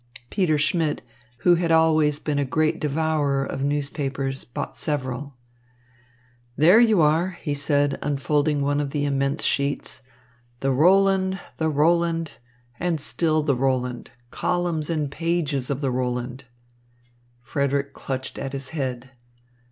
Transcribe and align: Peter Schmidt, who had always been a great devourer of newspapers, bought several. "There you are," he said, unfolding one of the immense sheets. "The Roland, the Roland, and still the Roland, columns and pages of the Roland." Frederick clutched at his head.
Peter 0.31 0.57
Schmidt, 0.57 1.03
who 1.45 1.53
had 1.53 1.71
always 1.71 2.17
been 2.17 2.39
a 2.39 2.43
great 2.43 2.79
devourer 2.81 3.45
of 3.45 3.63
newspapers, 3.63 4.43
bought 4.43 4.75
several. 4.75 5.35
"There 6.57 6.79
you 6.79 7.01
are," 7.01 7.37
he 7.39 7.53
said, 7.53 7.99
unfolding 8.01 8.61
one 8.63 8.81
of 8.81 8.89
the 8.89 9.05
immense 9.05 9.43
sheets. 9.43 10.01
"The 10.61 10.71
Roland, 10.71 11.39
the 11.57 11.69
Roland, 11.69 12.31
and 12.79 12.99
still 12.99 13.43
the 13.43 13.55
Roland, 13.55 14.09
columns 14.31 14.89
and 14.89 15.11
pages 15.11 15.69
of 15.69 15.81
the 15.81 15.91
Roland." 15.91 16.45
Frederick 17.43 17.93
clutched 17.93 18.39
at 18.39 18.53
his 18.53 18.69
head. 18.69 19.11